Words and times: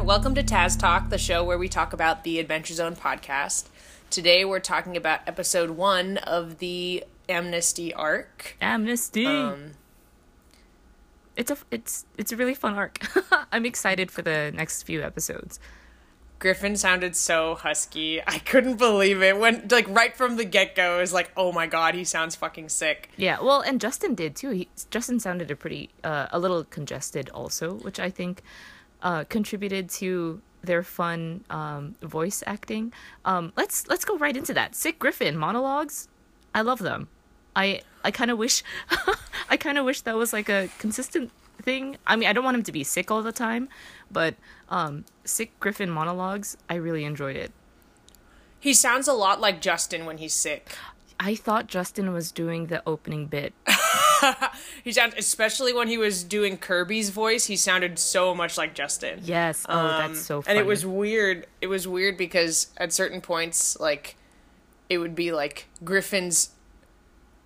Everyone. 0.00 0.16
Welcome 0.16 0.34
to 0.36 0.42
Taz 0.42 0.78
Talk, 0.78 1.10
the 1.10 1.18
show 1.18 1.44
where 1.44 1.58
we 1.58 1.68
talk 1.68 1.92
about 1.92 2.24
the 2.24 2.38
Adventure 2.38 2.72
Zone 2.72 2.96
podcast. 2.96 3.66
Today, 4.08 4.46
we're 4.46 4.58
talking 4.58 4.96
about 4.96 5.20
episode 5.26 5.72
one 5.72 6.16
of 6.16 6.56
the 6.56 7.04
Amnesty 7.28 7.92
arc. 7.92 8.56
Amnesty. 8.62 9.26
Um, 9.26 9.72
it's 11.36 11.50
a 11.50 11.58
it's 11.70 12.06
it's 12.16 12.32
a 12.32 12.36
really 12.36 12.54
fun 12.54 12.76
arc. 12.76 12.98
I'm 13.52 13.66
excited 13.66 14.10
for 14.10 14.22
the 14.22 14.50
next 14.54 14.84
few 14.84 15.02
episodes. 15.02 15.60
Griffin 16.38 16.76
sounded 16.76 17.14
so 17.14 17.56
husky. 17.56 18.22
I 18.26 18.38
couldn't 18.38 18.76
believe 18.76 19.20
it 19.20 19.38
when, 19.38 19.68
like, 19.70 19.86
right 19.90 20.16
from 20.16 20.36
the 20.36 20.46
get 20.46 20.74
go, 20.74 20.96
it 20.96 21.02
was 21.02 21.12
like, 21.12 21.30
oh 21.36 21.52
my 21.52 21.66
god, 21.66 21.94
he 21.94 22.04
sounds 22.04 22.34
fucking 22.34 22.70
sick. 22.70 23.10
Yeah, 23.18 23.38
well, 23.42 23.60
and 23.60 23.78
Justin 23.78 24.14
did 24.14 24.34
too. 24.34 24.48
He 24.48 24.68
Justin 24.90 25.20
sounded 25.20 25.50
a 25.50 25.56
pretty 25.56 25.90
uh, 26.02 26.28
a 26.30 26.38
little 26.38 26.64
congested 26.64 27.28
also, 27.28 27.74
which 27.74 28.00
I 28.00 28.08
think 28.08 28.42
uh, 29.02 29.24
contributed 29.24 29.88
to 29.90 30.40
their 30.62 30.82
fun 30.82 31.44
um, 31.50 31.94
voice 32.02 32.42
acting. 32.46 32.92
Um, 33.24 33.52
let's 33.56 33.86
let's 33.88 34.04
go 34.04 34.16
right 34.18 34.36
into 34.36 34.54
that. 34.54 34.74
Sick 34.74 34.98
Griffin 34.98 35.36
monologues. 35.36 36.08
I 36.54 36.62
love 36.62 36.80
them. 36.80 37.08
I 37.56 37.82
I 38.04 38.10
kind 38.10 38.30
of 38.30 38.38
wish 38.38 38.62
I 39.50 39.56
kind 39.56 39.78
of 39.78 39.84
wish 39.84 40.02
that 40.02 40.16
was 40.16 40.32
like 40.32 40.48
a 40.48 40.68
consistent 40.78 41.30
thing. 41.62 41.96
I 42.06 42.16
mean, 42.16 42.28
I 42.28 42.32
don't 42.32 42.44
want 42.44 42.56
him 42.56 42.62
to 42.64 42.72
be 42.72 42.84
sick 42.84 43.10
all 43.10 43.22
the 43.22 43.32
time, 43.32 43.68
but 44.10 44.34
um, 44.68 45.04
sick 45.24 45.58
Griffin 45.60 45.90
monologues, 45.90 46.56
I 46.68 46.74
really 46.74 47.04
enjoyed 47.04 47.36
it. 47.36 47.52
He 48.58 48.74
sounds 48.74 49.08
a 49.08 49.12
lot 49.12 49.40
like 49.40 49.60
Justin 49.60 50.04
when 50.04 50.18
he's 50.18 50.34
sick. 50.34 50.70
I 51.18 51.34
thought 51.34 51.66
Justin 51.66 52.12
was 52.12 52.32
doing 52.32 52.66
the 52.66 52.82
opening 52.86 53.26
bit. 53.26 53.52
he 54.84 54.92
sounds, 54.92 55.14
especially 55.16 55.72
when 55.72 55.88
he 55.88 55.98
was 55.98 56.24
doing 56.24 56.56
Kirby's 56.56 57.10
voice, 57.10 57.46
he 57.46 57.56
sounded 57.56 57.98
so 57.98 58.34
much 58.34 58.56
like 58.58 58.74
Justin. 58.74 59.20
Yes. 59.24 59.64
Oh, 59.68 59.78
Um, 59.78 60.12
that's 60.12 60.20
so 60.26 60.42
funny. 60.42 60.58
And 60.58 60.64
it 60.64 60.68
was 60.68 60.84
weird. 60.86 61.46
It 61.60 61.66
was 61.68 61.86
weird 61.88 62.16
because 62.16 62.68
at 62.76 62.92
certain 62.92 63.20
points, 63.20 63.78
like, 63.80 64.16
it 64.88 64.98
would 64.98 65.14
be 65.14 65.32
like 65.32 65.68
Griffin's 65.84 66.50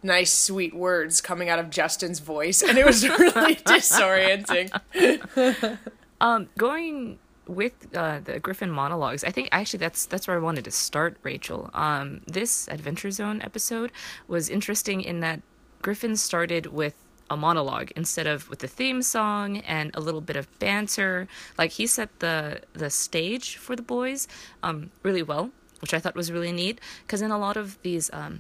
nice, 0.03 0.33
sweet 0.33 0.75
words 0.75 1.21
coming 1.21 1.49
out 1.49 1.59
of 1.59 1.71
Justin's 1.71 2.19
voice, 2.21 2.63
and 2.63 2.77
it 2.79 2.85
was 2.85 3.09
really 3.19 3.57
disorienting. 3.57 4.71
Um, 6.21 6.49
going 6.57 7.19
with 7.47 7.75
uh, 7.95 8.21
the 8.21 8.39
Griffin 8.39 8.71
monologues, 8.71 9.25
I 9.25 9.31
think 9.31 9.49
actually 9.53 9.79
that's 9.81 10.07
that's 10.07 10.27
where 10.27 10.37
I 10.37 10.41
wanted 10.41 10.65
to 10.65 10.71
start, 10.71 11.19
Rachel. 11.23 11.69
Um, 11.75 12.23
this 12.27 12.67
Adventure 12.69 13.11
Zone 13.11 13.43
episode 13.43 13.93
was 14.27 14.49
interesting 14.49 15.03
in 15.03 15.21
that 15.21 15.43
Griffin 15.85 16.17
started 16.17 16.65
with 16.81 16.95
a 17.31 17.37
monologue 17.37 17.91
instead 17.97 18.27
of 18.27 18.49
with 18.51 18.61
the 18.65 18.69
theme 18.79 19.01
song 19.03 19.59
and 19.77 19.91
a 19.95 20.01
little 20.01 20.21
bit 20.31 20.37
of 20.37 20.47
banter. 20.59 21.29
Like 21.61 21.73
he 21.79 21.87
set 21.87 22.11
the 22.25 22.63
the 22.73 22.91
stage 22.91 23.57
for 23.65 23.77
the 23.77 23.83
boys 23.97 24.27
um, 24.63 24.79
really 25.03 25.23
well, 25.23 25.51
which 25.83 25.93
I 25.97 25.99
thought 26.01 26.15
was 26.23 26.33
really 26.37 26.53
neat. 26.53 26.77
Because 27.03 27.21
in 27.27 27.31
a 27.31 27.39
lot 27.47 27.57
of 27.63 27.67
these 27.83 28.07
um, 28.13 28.35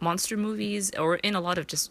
monster 0.00 0.36
movies, 0.36 0.90
or 1.02 1.16
in 1.28 1.34
a 1.34 1.40
lot 1.48 1.56
of 1.58 1.66
just 1.66 1.90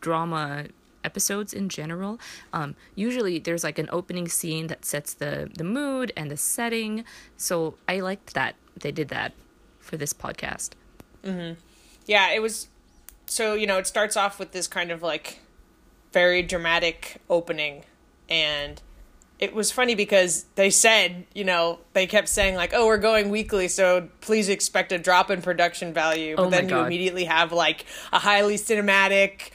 drama 0.00 0.66
episodes 1.04 1.54
in 1.54 1.68
general 1.68 2.18
um, 2.52 2.74
usually 2.96 3.38
there's 3.38 3.62
like 3.62 3.78
an 3.78 3.88
opening 3.92 4.26
scene 4.28 4.66
that 4.66 4.84
sets 4.84 5.14
the 5.14 5.32
the 5.56 5.62
mood 5.62 6.10
and 6.16 6.30
the 6.32 6.36
setting 6.36 7.04
so 7.36 7.74
i 7.86 8.00
liked 8.00 8.34
that 8.34 8.56
they 8.82 8.90
did 8.90 9.08
that 9.08 9.32
for 9.78 9.96
this 9.96 10.12
podcast 10.12 10.70
Mm-hmm. 11.22 11.54
yeah, 12.06 12.26
it 12.36 12.40
was. 12.42 12.68
So, 13.26 13.54
you 13.54 13.66
know, 13.66 13.78
it 13.78 13.86
starts 13.86 14.16
off 14.16 14.38
with 14.38 14.52
this 14.52 14.66
kind 14.66 14.90
of 14.90 15.02
like 15.02 15.40
very 16.12 16.42
dramatic 16.42 17.16
opening, 17.28 17.84
and 18.28 18.80
it 19.38 19.52
was 19.52 19.70
funny 19.70 19.94
because 19.94 20.46
they 20.54 20.70
said, 20.70 21.26
you 21.34 21.44
know, 21.44 21.80
they 21.92 22.06
kept 22.06 22.28
saying 22.28 22.54
like, 22.54 22.72
"Oh, 22.72 22.86
we're 22.86 22.96
going 22.98 23.28
weekly, 23.30 23.68
so 23.68 24.08
please 24.20 24.48
expect 24.48 24.92
a 24.92 24.98
drop 24.98 25.30
in 25.30 25.42
production 25.42 25.92
value." 25.92 26.36
But 26.36 26.46
Oh 26.46 26.50
then 26.50 26.68
you 26.68 26.78
immediately 26.78 27.24
have 27.24 27.52
like 27.52 27.84
a 28.12 28.18
highly 28.20 28.56
cinematic 28.56 29.50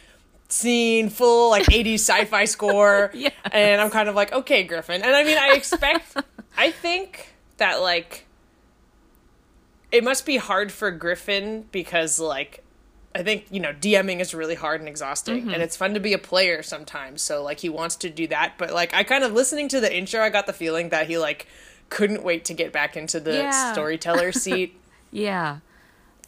scene, 0.49 1.09
full 1.09 1.49
like 1.49 1.63
80s 1.67 1.93
sci-fi 2.01 2.43
score, 2.45 3.09
Yes. 3.13 3.33
and 3.53 3.79
I'm 3.81 3.89
kind 3.89 4.09
of 4.09 4.15
like, 4.15 4.33
"Okay, 4.33 4.63
Griffin." 4.63 5.01
And 5.01 5.15
I 5.15 5.23
mean, 5.23 5.37
I 5.37 5.53
expect 5.55 6.15
I 6.57 6.71
think 6.71 7.33
that 7.57 7.81
like 7.81 8.27
it 9.91 10.03
must 10.03 10.25
be 10.25 10.37
hard 10.37 10.71
for 10.71 10.91
Griffin 10.91 11.65
because 11.71 12.19
like 12.19 12.63
I 13.13 13.23
think 13.23 13.45
you 13.51 13.59
know 13.59 13.73
DMing 13.73 14.19
is 14.21 14.33
really 14.33 14.55
hard 14.55 14.79
and 14.79 14.87
exhausting, 14.89 15.41
Mm-hmm. 15.41 15.53
and 15.53 15.61
it's 15.63 15.75
fun 15.75 15.93
to 15.93 15.99
be 15.99 16.13
a 16.13 16.17
player 16.17 16.63
sometimes. 16.63 17.21
So 17.21 17.43
like 17.43 17.59
he 17.59 17.69
wants 17.69 17.95
to 17.97 18.09
do 18.09 18.27
that, 18.27 18.53
but 18.57 18.71
like 18.73 18.93
I 18.93 19.03
kind 19.03 19.23
of 19.23 19.33
listening 19.33 19.67
to 19.69 19.79
the 19.79 19.93
intro, 19.95 20.21
I 20.21 20.29
got 20.29 20.45
the 20.47 20.53
feeling 20.53 20.89
that 20.89 21.07
he 21.07 21.17
like 21.17 21.47
couldn't 21.89 22.23
wait 22.23 22.45
to 22.45 22.53
get 22.53 22.71
back 22.71 22.95
into 22.95 23.19
the 23.19 23.33
Yeah. 23.33 23.73
storyteller 23.73 24.31
seat. 24.45 24.75
yeah 25.11 25.57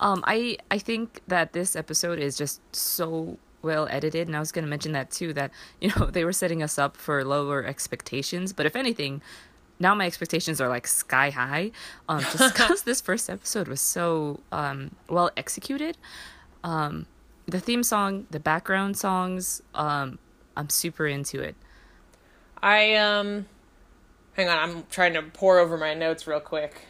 um 0.01 0.21
i 0.27 0.57
i 0.71 0.77
think 0.77 1.21
that 1.27 1.53
this 1.53 1.75
episode 1.75 2.19
is 2.19 2.35
just 2.35 2.59
so 2.75 3.37
well 3.61 3.87
edited 3.89 4.27
and 4.27 4.35
i 4.35 4.39
was 4.39 4.51
going 4.51 4.65
to 4.65 4.69
mention 4.69 4.91
that 4.91 5.09
too 5.11 5.31
that 5.33 5.51
you 5.79 5.89
know 5.95 6.07
they 6.07 6.25
were 6.25 6.33
setting 6.33 6.61
us 6.61 6.77
up 6.77 6.97
for 6.97 7.23
lower 7.23 7.63
expectations 7.63 8.51
but 8.51 8.65
if 8.65 8.75
anything 8.75 9.21
now 9.79 9.95
my 9.95 10.05
expectations 10.05 10.59
are 10.59 10.67
like 10.67 10.85
sky 10.87 11.29
high 11.29 11.71
um 12.09 12.19
just 12.19 12.53
because 12.57 12.81
this 12.83 12.99
first 12.99 13.29
episode 13.29 13.67
was 13.69 13.79
so 13.79 14.39
um 14.51 14.91
well 15.07 15.29
executed 15.37 15.95
um 16.63 17.05
the 17.47 17.59
theme 17.59 17.83
song 17.83 18.25
the 18.31 18.39
background 18.39 18.95
songs 18.97 19.61
um 19.75 20.17
i'm 20.55 20.69
super 20.69 21.05
into 21.07 21.41
it 21.41 21.55
I 22.63 22.93
um, 22.95 23.45
hang 24.33 24.47
on, 24.47 24.57
I'm 24.57 24.83
trying 24.89 25.13
to 25.15 25.21
pour 25.21 25.59
over 25.59 25.77
my 25.77 25.93
notes 25.93 26.25
real 26.25 26.39
quick. 26.39 26.87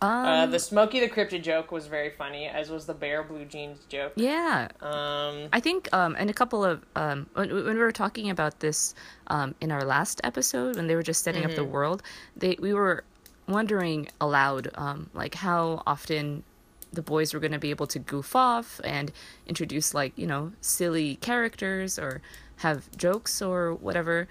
um 0.00 0.08
Uh, 0.24 0.46
the 0.46 0.58
Smokey 0.58 1.00
the 1.00 1.08
Cryptid 1.08 1.42
joke 1.42 1.70
was 1.70 1.86
very 1.88 2.10
funny, 2.10 2.46
as 2.46 2.70
was 2.70 2.86
the 2.86 2.94
Bear 2.94 3.22
Blue 3.22 3.44
Jeans 3.44 3.84
joke. 3.88 4.12
yeah 4.16 4.68
Um, 4.80 5.48
I 5.52 5.60
think, 5.60 5.88
um, 5.92 6.16
and 6.18 6.30
a 6.30 6.32
couple 6.32 6.64
of 6.64 6.84
um, 6.96 7.26
when, 7.34 7.52
when 7.52 7.74
we 7.74 7.80
were 7.80 7.92
talking 7.92 8.30
about 8.30 8.60
this 8.60 8.94
um, 9.26 9.54
in 9.60 9.70
our 9.70 9.84
last 9.84 10.20
episode, 10.24 10.76
when 10.76 10.86
they 10.86 10.94
were 10.94 11.02
just 11.02 11.22
setting 11.22 11.44
up 11.44 11.54
the 11.54 11.64
world, 11.64 12.02
they 12.36 12.56
we 12.58 12.72
were 12.72 13.04
wondering 13.46 14.08
aloud, 14.20 14.70
um, 14.74 15.10
like 15.14 15.34
how 15.34 15.82
often 15.86 16.44
the 16.92 17.02
boys 17.02 17.34
were 17.34 17.40
going 17.40 17.52
to 17.52 17.58
be 17.58 17.70
able 17.70 17.86
to 17.86 17.98
goof 17.98 18.34
off 18.34 18.80
and 18.84 19.12
introduce 19.46 19.94
like 19.94 20.12
you 20.16 20.26
know 20.26 20.52
silly 20.60 21.16
characters 21.16 21.98
or 21.98 22.20
have 22.56 22.94
jokes 22.96 23.40
or 23.42 23.74
whatever, 23.74 24.28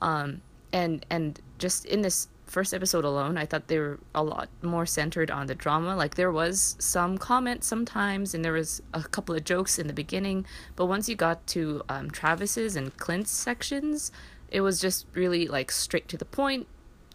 um, 0.00 0.40
and 0.72 1.04
and 1.10 1.40
just 1.58 1.84
in 1.86 2.02
this 2.02 2.28
first 2.46 2.74
episode 2.74 3.04
alone, 3.04 3.36
I 3.36 3.46
thought 3.46 3.68
they 3.68 3.78
were 3.78 3.98
a 4.14 4.22
lot 4.22 4.48
more 4.62 4.86
centered 4.86 5.30
on 5.30 5.46
the 5.46 5.54
drama. 5.54 5.96
Like 5.96 6.14
there 6.14 6.30
was 6.30 6.76
some 6.78 7.18
comment 7.18 7.64
sometimes, 7.64 8.34
and 8.34 8.44
there 8.44 8.52
was 8.52 8.82
a 8.92 9.02
couple 9.02 9.34
of 9.34 9.44
jokes 9.44 9.78
in 9.78 9.86
the 9.86 9.92
beginning, 9.92 10.46
but 10.76 10.86
once 10.86 11.08
you 11.08 11.16
got 11.16 11.46
to 11.48 11.82
um, 11.88 12.10
Travis's 12.10 12.76
and 12.76 12.96
Clint's 12.96 13.30
sections, 13.30 14.12
it 14.50 14.60
was 14.60 14.80
just 14.80 15.06
really 15.14 15.48
like 15.48 15.72
straight 15.72 16.08
to 16.08 16.16
the 16.16 16.24
point, 16.24 16.68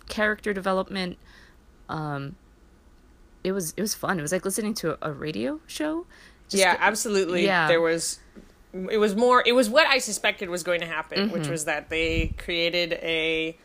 character 0.07 0.53
development. 0.53 1.17
Um, 1.87 2.35
it 3.43 3.51
was 3.51 3.73
it 3.77 3.81
was 3.81 3.93
fun. 3.95 4.19
It 4.19 4.21
was 4.21 4.31
like 4.31 4.45
listening 4.45 4.73
to 4.75 4.93
a, 5.05 5.09
a 5.09 5.13
radio 5.13 5.59
show. 5.67 6.05
Just 6.49 6.61
yeah, 6.61 6.75
absolutely. 6.79 7.45
yeah. 7.45 7.67
There 7.67 7.81
was 7.81 8.19
it 8.73 8.97
was 8.97 9.15
more 9.15 9.43
it 9.45 9.53
was 9.53 9.69
what 9.69 9.87
I 9.87 9.97
suspected 9.99 10.49
was 10.49 10.63
going 10.63 10.81
to 10.81 10.87
happen, 10.87 11.31
which 11.31 11.43
Mm-hmm. 11.43 11.51
was 11.51 11.65
that 11.65 11.89
they 11.89 12.33
created 12.37 12.93
a 12.93 13.57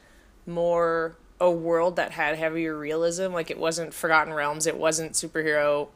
more 0.47 1.17
a 1.41 1.51
world 1.51 1.97
that 1.97 2.13
had 2.13 2.37
heavier 2.39 2.77
realism, 2.79 3.33
like 3.33 3.51
it 3.51 3.59
wasn't 3.59 3.93
Forgotten 3.93 4.33
Realms, 4.33 4.67
it 4.67 4.77
wasn't 4.79 5.13
superhero 5.13 5.89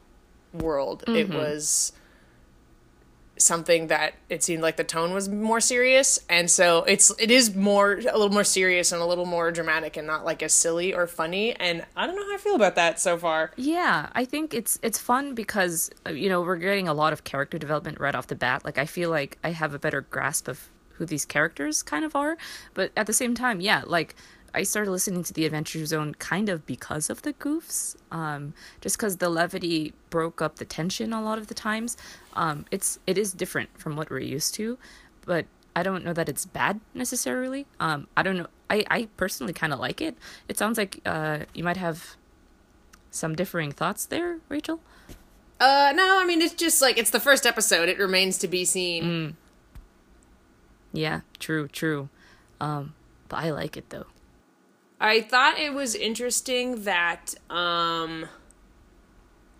world. 0.53 1.03
It 1.07 1.29
Mm-hmm. 1.29 1.37
was 1.37 1.91
something 3.39 3.87
that 3.87 4.13
it 4.29 4.43
seemed 4.43 4.61
like 4.61 4.75
the 4.77 4.83
tone 4.83 5.13
was 5.13 5.29
more 5.29 5.59
serious 5.61 6.19
and 6.29 6.51
so 6.51 6.83
it's 6.83 7.09
it 7.19 7.31
is 7.31 7.55
more 7.55 7.93
a 7.93 8.17
little 8.17 8.29
more 8.29 8.43
serious 8.43 8.91
and 8.91 9.01
a 9.01 9.05
little 9.05 9.25
more 9.25 9.49
dramatic 9.51 9.95
and 9.97 10.05
not 10.05 10.25
like 10.25 10.43
as 10.43 10.53
silly 10.53 10.93
or 10.93 11.07
funny 11.07 11.55
and 11.55 11.85
i 11.95 12.05
don't 12.05 12.15
know 12.15 12.23
how 12.25 12.33
i 12.35 12.37
feel 12.37 12.55
about 12.55 12.75
that 12.75 12.99
so 12.99 13.17
far 13.17 13.51
Yeah, 13.55 14.09
I 14.13 14.25
think 14.25 14.53
it's 14.53 14.77
it's 14.83 14.99
fun 14.99 15.33
because 15.35 15.89
uh, 16.05 16.11
you 16.11 16.29
know 16.29 16.41
we're 16.41 16.57
getting 16.57 16.87
a 16.87 16.93
lot 16.93 17.13
of 17.13 17.23
character 17.23 17.57
development 17.57 17.99
right 17.99 18.13
off 18.13 18.27
the 18.27 18.35
bat. 18.35 18.65
Like 18.65 18.77
I 18.77 18.85
feel 18.85 19.09
like 19.09 19.37
I 19.43 19.51
have 19.51 19.73
a 19.73 19.79
better 19.79 20.01
grasp 20.01 20.47
of 20.47 20.69
who 20.95 21.05
these 21.05 21.25
characters 21.25 21.81
kind 21.81 22.03
of 22.03 22.15
are, 22.15 22.37
but 22.73 22.91
at 22.97 23.07
the 23.07 23.13
same 23.13 23.33
time, 23.35 23.61
yeah, 23.61 23.83
like 23.85 24.15
I 24.53 24.63
started 24.63 24.91
listening 24.91 25.23
to 25.23 25.33
the 25.33 25.45
Adventure 25.45 25.85
Zone 25.85 26.15
kind 26.15 26.49
of 26.49 26.65
because 26.65 27.09
of 27.09 27.21
the 27.21 27.33
goofs, 27.33 27.95
um, 28.11 28.53
just 28.81 28.97
because 28.97 29.17
the 29.17 29.29
levity 29.29 29.93
broke 30.09 30.41
up 30.41 30.57
the 30.57 30.65
tension 30.65 31.13
a 31.13 31.21
lot 31.21 31.37
of 31.37 31.47
the 31.47 31.53
times. 31.53 31.97
Um, 32.33 32.65
it's 32.71 32.99
it 33.07 33.17
is 33.17 33.33
different 33.33 33.77
from 33.77 33.95
what 33.95 34.09
we're 34.09 34.19
used 34.19 34.53
to, 34.55 34.77
but 35.25 35.45
I 35.75 35.83
don't 35.83 36.03
know 36.03 36.13
that 36.13 36.27
it's 36.29 36.45
bad 36.45 36.79
necessarily. 36.93 37.65
Um, 37.79 38.07
I 38.17 38.23
don't 38.23 38.37
know. 38.37 38.47
I, 38.69 38.85
I 38.89 39.07
personally 39.17 39.53
kind 39.53 39.73
of 39.73 39.79
like 39.79 40.01
it. 40.01 40.17
It 40.47 40.57
sounds 40.57 40.77
like 40.77 40.99
uh, 41.05 41.39
you 41.53 41.63
might 41.63 41.77
have 41.77 42.15
some 43.11 43.35
differing 43.35 43.71
thoughts 43.71 44.05
there, 44.05 44.39
Rachel. 44.49 44.79
Uh, 45.59 45.91
no, 45.93 46.19
I 46.19 46.25
mean 46.25 46.41
it's 46.41 46.53
just 46.53 46.81
like 46.81 46.97
it's 46.97 47.09
the 47.09 47.19
first 47.19 47.45
episode. 47.45 47.89
It 47.89 47.99
remains 47.99 48.37
to 48.39 48.47
be 48.47 48.65
seen. 48.65 49.03
Mm. 49.03 49.33
Yeah, 50.93 51.21
true, 51.37 51.67
true. 51.67 52.09
Um, 52.61 52.93
but 53.27 53.37
I 53.37 53.51
like 53.51 53.77
it 53.77 53.89
though. 53.89 54.05
I 54.99 55.21
thought 55.21 55.57
it 55.57 55.73
was 55.73 55.95
interesting 55.95 56.83
that 56.83 57.35
um 57.49 58.27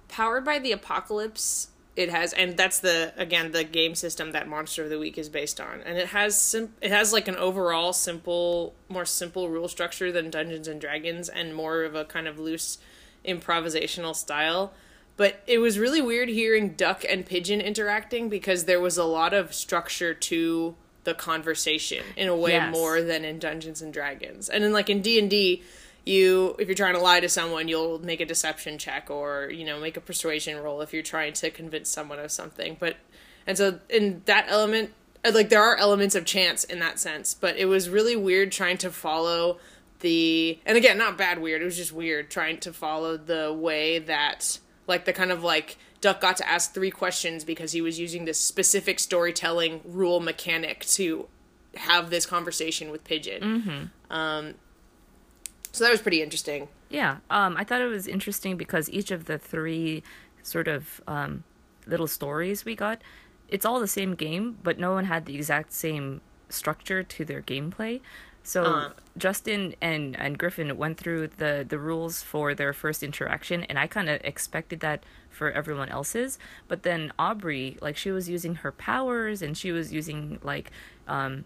powered 0.09 0.43
by 0.43 0.59
the 0.59 0.71
apocalypse 0.71 1.69
it 1.95 2.09
has 2.09 2.33
and 2.33 2.57
that's 2.57 2.79
the 2.79 3.13
again 3.17 3.51
the 3.51 3.63
game 3.63 3.93
system 3.93 4.31
that 4.31 4.47
monster 4.47 4.83
of 4.83 4.89
the 4.89 4.99
week 4.99 5.17
is 5.17 5.29
based 5.29 5.59
on. 5.59 5.81
And 5.85 5.97
it 5.97 6.07
has 6.07 6.39
sim- 6.39 6.73
it 6.81 6.91
has 6.91 7.13
like 7.13 7.27
an 7.27 7.35
overall 7.35 7.93
simple 7.93 8.73
more 8.87 9.05
simple 9.05 9.49
rule 9.49 9.67
structure 9.67 10.11
than 10.11 10.29
dungeons 10.29 10.67
and 10.67 10.79
dragons 10.79 11.29
and 11.29 11.53
more 11.55 11.83
of 11.83 11.95
a 11.95 12.05
kind 12.05 12.27
of 12.27 12.39
loose 12.39 12.77
improvisational 13.25 14.15
style. 14.15 14.73
But 15.17 15.43
it 15.45 15.57
was 15.57 15.77
really 15.77 16.01
weird 16.01 16.29
hearing 16.29 16.69
duck 16.69 17.03
and 17.07 17.25
pigeon 17.25 17.59
interacting 17.59 18.29
because 18.29 18.63
there 18.63 18.79
was 18.79 18.97
a 18.97 19.03
lot 19.03 19.33
of 19.33 19.53
structure 19.53 20.13
to 20.13 20.75
the 21.09 21.15
conversation 21.15 22.03
in 22.15 22.27
a 22.27 22.35
way 22.35 22.51
Yes. 22.51 22.71
more 22.71 23.01
than 23.01 23.25
in 23.25 23.39
dungeons 23.39 23.81
and 23.81 23.91
dragons 23.91 24.47
and 24.49 24.63
then 24.63 24.71
like 24.73 24.89
in 24.89 25.01
d&d 25.01 25.63
you 26.05 26.55
if 26.59 26.67
you're 26.67 26.75
trying 26.83 26.93
to 26.93 26.99
lie 27.01 27.19
to 27.19 27.27
someone 27.29 27.67
you'll 27.67 27.99
make 27.99 28.21
a 28.21 28.25
deception 28.25 28.77
check 28.77 29.09
or 29.09 29.49
you 29.51 29.65
know 29.65 29.79
make 29.79 29.97
a 29.97 30.01
persuasion 30.01 30.57
roll 30.65 30.81
if 30.81 30.93
you're 30.93 31.03
trying 31.03 31.33
to 31.33 31.49
convince 31.49 31.89
someone 31.89 32.19
of 32.19 32.31
something 32.31 32.77
but 32.79 32.95
and 33.47 33.57
so 33.57 33.79
in 33.89 34.21
that 34.25 34.45
element 34.47 34.91
uh, 35.25 35.31
like 35.33 35.49
there 35.49 35.61
are 35.61 35.75
elements 35.77 36.15
of 36.15 36.23
chance 36.25 36.63
in 36.63 36.79
that 36.79 36.99
sense 36.99 37.33
but 37.33 37.57
it 37.57 37.65
was 37.65 37.89
really 37.89 38.15
weird 38.15 38.51
trying 38.51 38.77
to 38.77 38.89
follow 38.91 39.57
the 40.01 40.57
and 40.65 40.77
again 40.77 40.97
not 40.97 41.17
bad 41.17 41.39
weird 41.41 41.61
it 41.61 41.65
was 41.65 41.75
just 41.77 41.91
weird 41.91 42.29
trying 42.31 42.57
to 42.57 42.71
follow 42.71 43.17
the 43.17 43.51
way 43.51 43.99
that 43.99 44.59
like 44.87 45.03
the 45.05 45.13
kind 45.13 45.31
of 45.31 45.43
like 45.43 45.77
duck 46.01 46.21
got 46.21 46.37
to 46.37 46.47
ask 46.47 46.73
three 46.73 46.91
questions 46.91 47.43
because 47.43 47.71
he 47.71 47.81
was 47.81 47.99
using 47.99 48.25
this 48.25 48.39
specific 48.39 48.99
storytelling 48.99 49.81
rule 49.85 50.19
mechanic 50.19 50.85
to 50.85 51.27
have 51.75 52.09
this 52.09 52.25
conversation 52.25 52.89
with 52.89 53.03
pigeon 53.03 53.91
um 54.09 54.55
so 55.71 55.83
that 55.83 55.91
was 55.91 56.01
pretty 56.01 56.21
interesting. 56.21 56.67
Yeah, 56.89 57.17
um, 57.29 57.55
I 57.57 57.63
thought 57.63 57.81
it 57.81 57.87
was 57.87 58.07
interesting 58.07 58.57
because 58.57 58.89
each 58.89 59.11
of 59.11 59.25
the 59.25 59.37
three 59.37 60.03
sort 60.41 60.67
of 60.67 61.01
um, 61.07 61.43
little 61.85 62.07
stories 62.07 62.65
we 62.65 62.75
got, 62.75 63.01
it's 63.47 63.65
all 63.65 63.79
the 63.79 63.87
same 63.87 64.15
game, 64.15 64.57
but 64.63 64.79
no 64.79 64.93
one 64.93 65.05
had 65.05 65.25
the 65.25 65.35
exact 65.35 65.73
same 65.73 66.21
structure 66.49 67.03
to 67.03 67.25
their 67.25 67.41
gameplay. 67.41 68.01
So 68.49 68.63
Uh. 68.63 68.89
Justin 69.25 69.75
and, 69.81 70.17
and 70.23 70.37
Griffin 70.41 70.69
went 70.83 70.97
through 70.97 71.27
the, 71.43 71.53
the 71.67 71.77
rules 71.77 72.15
for 72.31 72.55
their 72.55 72.73
first 72.73 73.03
interaction, 73.03 73.63
and 73.69 73.77
I 73.77 73.85
kind 73.87 74.09
of 74.09 74.21
expected 74.23 74.79
that 74.79 74.99
for 75.29 75.51
everyone 75.51 75.89
else's. 75.89 76.39
But 76.69 76.83
then 76.83 77.11
Aubrey, 77.19 77.77
like, 77.85 77.97
she 78.03 78.11
was 78.11 78.25
using 78.29 78.55
her 78.63 78.71
powers, 78.71 79.41
and 79.41 79.57
she 79.61 79.71
was 79.71 79.91
using, 79.99 80.39
like, 80.41 80.71
um, 81.07 81.43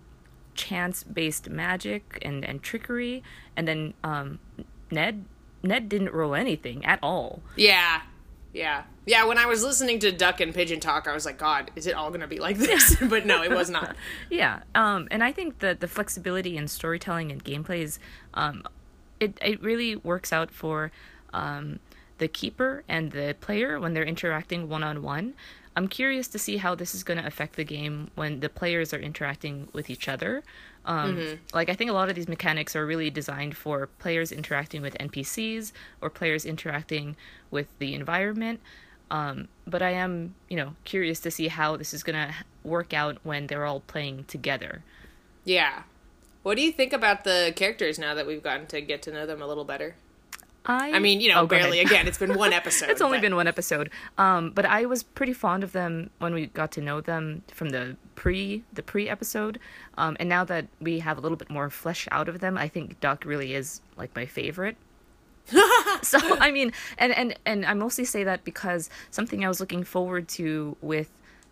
chance 0.56 1.04
based 1.04 1.50
magic 1.50 2.20
and, 2.22 2.46
and 2.46 2.62
trickery 2.62 3.24
and 3.56 3.68
then 3.68 3.94
um, 4.04 4.38
Ned 4.92 5.26
Ned 5.64 5.90
didn't 5.90 6.14
roll 6.14 6.36
anything 6.36 6.86
at 6.86 7.00
all. 7.02 7.42
Yeah. 7.56 8.02
Yeah. 8.54 8.84
Yeah, 9.06 9.26
when 9.26 9.38
I 9.38 9.48
was 9.48 9.64
listening 9.64 10.00
to 10.00 10.12
Duck 10.12 10.40
and 10.40 10.54
Pigeon 10.54 10.80
talk, 10.80 11.08
I 11.08 11.14
was 11.14 11.26
like, 11.26 11.38
God, 11.38 11.72
is 11.76 11.88
it 11.88 11.96
all 11.96 12.10
going 12.10 12.22
to 12.22 12.28
be 12.28 12.40
like 12.40 12.58
this? 12.58 12.96
but 13.02 13.26
no, 13.26 13.44
it 13.44 13.52
was 13.52 13.70
not. 13.70 13.96
Yeah, 14.30 14.62
um, 14.76 15.08
and 15.12 15.24
I 15.24 15.32
think 15.32 15.60
that 15.60 15.80
the 15.82 15.88
flexibility 15.88 16.56
in 16.56 16.68
storytelling 16.68 17.32
and 17.32 17.44
gameplay 17.44 17.82
is, 17.82 18.00
um, 18.34 18.64
it 19.20 19.38
it 19.42 19.62
really 19.62 19.96
works 19.96 20.32
out 20.32 20.52
for 20.52 20.92
um, 21.34 21.80
the 22.20 22.28
keeper 22.28 22.84
and 22.88 23.12
the 23.12 23.36
player 23.42 23.80
when 23.80 23.94
they're 23.94 24.06
interacting 24.06 24.70
one 24.70 24.84
on 24.84 25.02
one. 25.04 25.34
I'm 25.76 25.88
curious 25.88 26.28
to 26.30 26.40
see 26.40 26.58
how 26.58 26.76
this 26.76 26.94
is 26.94 27.04
going 27.04 27.20
to 27.20 27.26
affect 27.26 27.56
the 27.56 27.64
game 27.64 28.12
when 28.16 28.42
the 28.42 28.50
players 28.50 28.94
are 28.94 29.00
interacting 29.00 29.70
with 29.74 29.90
each 29.90 30.08
other. 30.08 30.44
Um, 30.86 31.26
Like, 31.54 31.70
I 31.70 31.74
think 31.74 31.90
a 31.90 31.94
lot 31.94 32.10
of 32.10 32.16
these 32.16 32.28
mechanics 32.28 32.76
are 32.76 32.86
really 32.86 33.10
designed 33.10 33.58
for 33.58 33.88
players 33.88 34.32
interacting 34.32 34.82
with 34.82 34.96
NPCs 35.00 35.72
or 36.02 36.10
players 36.10 36.46
interacting 36.46 37.16
with 37.50 37.68
the 37.80 37.94
environment. 37.96 38.62
Um, 39.10 39.48
but 39.68 39.82
I 39.82 39.92
am, 39.92 40.36
you 40.50 40.58
know, 40.58 40.76
curious 40.86 41.20
to 41.22 41.32
see 41.32 41.48
how 41.48 41.78
this 41.78 41.94
is 41.94 42.04
going 42.04 42.16
to 42.16 42.34
work 42.64 42.94
out 42.94 43.18
when 43.24 43.48
they're 43.48 43.66
all 43.66 43.82
playing 43.82 44.26
together. 44.26 44.84
Yeah. 45.46 45.84
What 46.44 46.56
do 46.58 46.62
you 46.64 46.72
think 46.72 46.94
about 46.94 47.24
the 47.24 47.54
characters 47.56 47.98
now 48.00 48.14
that 48.16 48.28
we've 48.28 48.44
gotten 48.44 48.68
to 48.68 48.82
get 48.82 49.02
to 49.04 49.12
know 49.12 49.26
them 49.26 49.42
a 49.42 49.48
little 49.48 49.66
better? 49.66 49.96
I, 50.66 50.94
I 50.94 51.00
mean, 51.00 51.20
you 51.20 51.30
know, 51.30 51.42
Oh, 51.42 51.46
barely. 51.48 51.80
ahead. 51.80 51.92
Again, 51.92 52.08
it's 52.08 52.18
been 52.18 52.36
one 52.36 52.54
episode. 52.62 52.90
it's 52.90 53.02
only 53.02 53.18
but- 53.18 53.24
been 53.24 53.36
one 53.36 53.48
episode. 53.48 53.90
Um, 54.18 54.52
but 54.52 54.66
I 54.66 54.86
was 54.86 55.04
pretty 55.04 55.34
fond 55.34 55.64
of 55.64 55.72
them 55.74 56.10
when 56.20 56.34
we 56.34 56.46
got 56.48 56.72
to 56.74 56.82
know 56.82 57.02
them 57.02 57.44
from 57.54 57.70
the 57.70 57.98
pre 58.16 58.64
the 58.74 58.82
pre 58.84 59.10
episode. 59.10 59.60
Um, 59.98 60.16
and 60.20 60.30
now 60.30 60.44
that 60.46 60.68
we 60.80 61.00
have 61.00 61.18
a 61.18 61.22
little 61.22 61.38
bit 61.38 61.50
more 61.50 61.70
flesh 61.70 62.08
out 62.12 62.30
of 62.30 62.40
them, 62.40 62.58
I 62.58 62.68
think 62.70 63.00
Duck 63.02 63.26
really 63.26 63.54
is 63.54 63.82
like 63.98 64.16
my 64.16 64.26
favorite. 64.26 64.78
so 66.02 66.20
I 66.40 66.52
mean, 66.52 66.72
and 66.98 67.12
and 67.14 67.38
and 67.46 67.66
I 67.66 67.74
mostly 67.74 68.06
say 68.06 68.24
that 68.24 68.46
because 68.46 68.90
something 69.12 69.44
I 69.44 69.50
was 69.50 69.60
looking 69.60 69.84
forward 69.84 70.30
to 70.30 70.78
with 70.82 71.10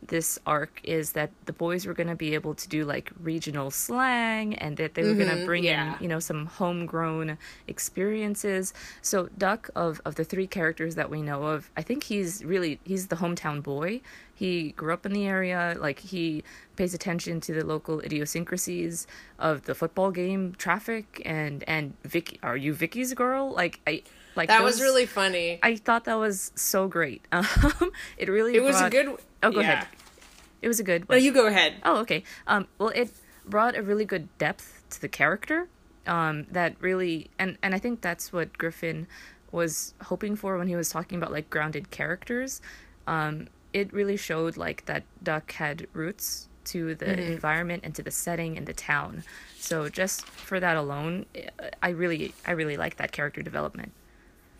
this 0.07 0.39
arc 0.45 0.81
is 0.83 1.11
that 1.11 1.31
the 1.45 1.53
boys 1.53 1.85
were 1.85 1.93
going 1.93 2.07
to 2.07 2.15
be 2.15 2.33
able 2.33 2.55
to 2.55 2.67
do 2.67 2.83
like 2.83 3.11
regional 3.21 3.69
slang 3.69 4.55
and 4.55 4.77
that 4.77 4.95
they 4.95 5.03
were 5.03 5.13
going 5.13 5.29
to 5.29 5.45
bring 5.45 5.63
yeah. 5.63 5.95
in 5.95 6.03
you 6.03 6.09
know 6.09 6.19
some 6.19 6.47
homegrown 6.47 7.37
experiences 7.67 8.73
so 9.01 9.29
duck 9.37 9.69
of 9.75 10.01
of 10.05 10.15
the 10.15 10.23
three 10.23 10.47
characters 10.47 10.95
that 10.95 11.09
we 11.09 11.21
know 11.21 11.43
of 11.43 11.69
i 11.77 11.81
think 11.81 12.03
he's 12.03 12.43
really 12.43 12.79
he's 12.83 13.07
the 13.07 13.17
hometown 13.17 13.61
boy 13.61 14.01
he 14.33 14.71
grew 14.71 14.91
up 14.91 15.05
in 15.05 15.13
the 15.13 15.27
area 15.27 15.75
like 15.79 15.99
he 15.99 16.43
pays 16.75 16.93
attention 16.93 17.39
to 17.39 17.53
the 17.53 17.63
local 17.63 17.99
idiosyncrasies 17.99 19.05
of 19.37 19.63
the 19.65 19.75
football 19.75 20.09
game 20.09 20.55
traffic 20.57 21.21
and 21.25 21.63
and 21.67 21.93
vicky 22.03 22.39
are 22.41 22.57
you 22.57 22.73
vicky's 22.73 23.13
girl 23.13 23.51
like 23.51 23.79
i 23.85 24.01
like 24.35 24.47
That 24.47 24.63
was 24.63 24.81
really 24.81 25.05
funny. 25.05 25.59
I 25.61 25.75
thought 25.75 26.05
that 26.05 26.15
was 26.15 26.51
so 26.55 26.87
great. 26.87 27.25
Um, 27.33 27.91
it 28.17 28.29
really 28.29 28.55
it 28.55 28.63
was 28.63 28.79
a 28.79 28.89
good. 28.89 29.17
Oh, 29.43 29.51
go 29.51 29.59
yeah. 29.61 29.73
ahead. 29.73 29.87
It 30.61 30.67
was 30.67 30.79
a 30.79 30.83
good. 30.83 31.09
No, 31.09 31.15
you 31.15 31.33
go 31.33 31.47
ahead. 31.47 31.75
Oh, 31.83 31.97
okay. 32.01 32.23
Um, 32.47 32.67
well, 32.77 32.89
it 32.89 33.11
brought 33.45 33.75
a 33.75 33.81
really 33.81 34.05
good 34.05 34.29
depth 34.37 34.83
to 34.91 35.01
the 35.01 35.07
character. 35.09 35.67
Um, 36.05 36.45
that 36.51 36.75
really, 36.79 37.29
and 37.39 37.57
and 37.63 37.73
I 37.75 37.79
think 37.79 38.01
that's 38.01 38.31
what 38.31 38.57
Griffin 38.57 39.07
was 39.51 39.93
hoping 40.03 40.35
for 40.35 40.57
when 40.57 40.67
he 40.67 40.75
was 40.75 40.89
talking 40.89 41.17
about 41.17 41.31
like 41.31 41.49
grounded 41.49 41.91
characters. 41.91 42.61
Um, 43.07 43.47
it 43.73 43.91
really 43.93 44.17
showed 44.17 44.57
like 44.57 44.85
that 44.85 45.03
Duck 45.23 45.51
had 45.53 45.87
roots 45.93 46.47
to 46.65 46.93
the 46.95 47.05
Mm-hmm. 47.05 47.31
environment 47.33 47.81
and 47.83 47.95
to 47.95 48.03
the 48.03 48.11
setting 48.11 48.55
and 48.57 48.67
the 48.67 48.73
town. 48.73 49.23
So 49.57 49.89
just 49.89 50.25
for 50.27 50.59
that 50.59 50.77
alone, 50.77 51.25
I 51.81 51.89
really, 51.89 52.33
I 52.45 52.51
really 52.51 52.77
like 52.77 52.97
that 52.97 53.11
character 53.11 53.41
development. 53.41 53.93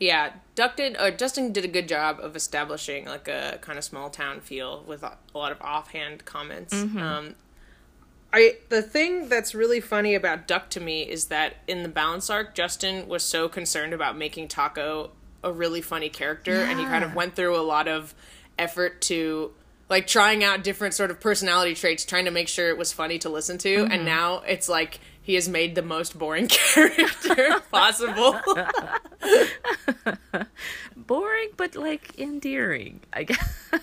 Yeah, 0.02 0.34
Duck 0.56 0.78
did. 0.78 0.98
Uh, 0.98 1.12
Justin 1.12 1.54
did 1.54 1.64
a 1.64 1.68
good 1.68 1.88
job 1.88 2.20
of 2.20 2.36
establishing 2.36 3.06
like 3.06 3.28
a 3.28 3.60
kind 3.62 3.78
of 3.78 3.84
small 3.84 4.10
town 4.10 4.40
feel 4.40 4.84
with 4.88 5.04
a, 5.04 5.16
lot 5.36 5.52
of 5.52 5.62
offhand 5.62 6.26
comments. 6.26 6.74
Um, 6.74 7.36
I 8.34 8.56
the 8.70 8.82
thing 8.82 9.30
that's 9.30 9.54
really 9.54 9.80
funny 9.80 10.16
about 10.16 10.48
Duck 10.48 10.72
to 10.72 10.80
me 10.80 11.04
is 11.04 11.28
that 11.28 11.58
in 11.68 11.84
the 11.84 11.90
balance 11.90 12.32
arc, 12.32 12.56
Justin 12.56 13.08
was 13.08 13.22
so 13.24 13.48
concerned 13.48 13.94
about 13.94 14.18
making 14.18 14.48
Taako 14.48 15.12
a 15.44 15.54
really 15.54 15.82
funny 15.82 16.10
character, 16.10 16.56
and 16.56 16.80
he 16.80 16.86
kind 16.86 17.04
of 17.04 17.14
went 17.14 17.36
through 17.36 17.56
a 17.56 17.62
lot 17.62 17.88
of 17.88 18.16
effort 18.58 19.02
to 19.02 19.52
like 19.88 20.08
trying 20.08 20.44
out 20.44 20.64
different 20.64 20.96
sort 20.96 21.12
of 21.12 21.20
personality 21.20 21.76
traits, 21.76 22.06
trying 22.06 22.26
to 22.26 22.32
make 22.32 22.48
sure 22.48 22.70
it 22.70 22.78
was 22.78 22.92
funny 22.92 23.20
to 23.20 23.30
listen 23.30 23.60
to. 23.60 23.86
And 23.92 24.04
now 24.04 24.40
it's 24.48 24.68
like 24.68 25.00
he 25.22 25.36
has 25.36 25.48
made 25.48 25.76
the 25.76 25.84
most 25.84 26.18
boring 26.18 26.48
character 26.48 27.62
possible. 27.72 28.40
Boring, 30.96 31.50
but 31.58 31.76
like 31.76 32.18
endearing. 32.20 33.02
I 33.14 33.24
guess. 33.24 33.74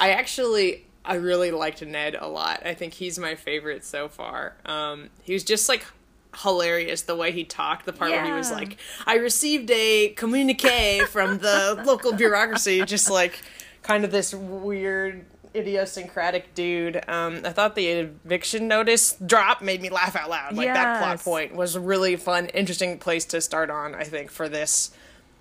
I 0.00 0.10
actually 0.10 0.86
I 1.04 1.14
really 1.14 1.50
liked 1.50 1.82
Ned 1.82 2.16
a 2.18 2.28
lot. 2.28 2.62
I 2.64 2.74
think 2.74 2.94
he's 2.94 3.18
my 3.18 3.34
favorite 3.34 3.84
so 3.84 4.08
far. 4.08 4.54
Um, 4.64 5.10
he 5.22 5.34
was 5.34 5.44
just 5.44 5.68
like 5.68 5.84
hilarious 6.38 7.02
the 7.02 7.14
way 7.14 7.30
he 7.32 7.44
talked. 7.44 7.86
The 7.86 7.92
part 7.92 8.10
where 8.10 8.24
he 8.24 8.32
was 8.32 8.50
like, 8.50 8.78
"I 9.06 9.16
received 9.16 9.70
a 9.70 10.10
communique 10.10 11.00
from 11.06 11.38
the 11.38 11.82
local 11.84 12.12
bureaucracy," 12.14 12.84
just 12.84 13.10
like 13.10 13.42
kind 13.82 14.04
of 14.04 14.10
this 14.10 14.34
weird 14.34 15.26
idiosyncratic 15.54 16.54
dude. 16.54 16.96
Um, 17.08 17.40
I 17.44 17.50
thought 17.50 17.74
the 17.74 17.86
eviction 17.86 18.68
notice 18.68 19.16
drop 19.24 19.62
made 19.62 19.80
me 19.80 19.90
laugh 19.90 20.16
out 20.16 20.30
loud. 20.30 20.54
Like 20.54 20.68
that 20.68 21.00
plot 21.00 21.20
point 21.20 21.54
was 21.54 21.74
a 21.74 21.80
really 21.80 22.16
fun, 22.16 22.46
interesting 22.46 22.98
place 22.98 23.24
to 23.26 23.40
start 23.40 23.70
on. 23.70 23.94
I 23.94 24.04
think 24.04 24.30
for 24.30 24.48
this 24.48 24.90